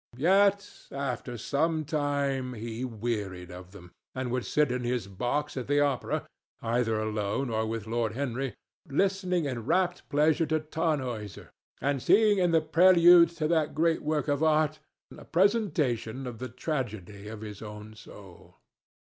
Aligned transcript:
Yet, 0.17 0.87
after 0.89 1.37
some 1.37 1.85
time, 1.85 2.53
he 2.55 2.83
wearied 2.83 3.51
of 3.51 3.69
them, 3.69 3.91
and 4.15 4.31
would 4.31 4.47
sit 4.47 4.71
in 4.71 4.83
his 4.83 5.05
box 5.05 5.55
at 5.57 5.67
the 5.67 5.79
opera, 5.79 6.25
either 6.59 6.99
alone 6.99 7.51
or 7.51 7.67
with 7.67 7.85
Lord 7.85 8.13
Henry, 8.13 8.55
listening 8.89 9.45
in 9.45 9.67
rapt 9.67 10.09
pleasure 10.09 10.47
to 10.47 10.59
"Tannhauser" 10.59 11.51
and 11.79 12.01
seeing 12.01 12.39
in 12.39 12.49
the 12.49 12.61
prelude 12.61 13.29
to 13.37 13.47
that 13.49 13.75
great 13.75 14.01
work 14.01 14.27
of 14.27 14.41
art 14.41 14.79
a 15.15 15.23
presentation 15.23 16.25
of 16.25 16.39
the 16.39 16.49
tragedy 16.49 17.27
of 17.27 17.41
his 17.41 17.61
own 17.61 17.93
soul. 17.95 18.57